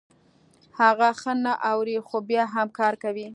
هغه 0.79 1.09
ښه 1.19 1.33
نه 1.43 1.53
اوري 1.71 1.97
خو 2.07 2.17
بيا 2.29 2.43
هم 2.53 2.67
کار 2.79 2.93
کوي. 3.03 3.27